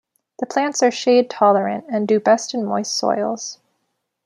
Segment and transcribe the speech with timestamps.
[0.39, 3.59] The plants are shade-tolerant and do best in moist soils.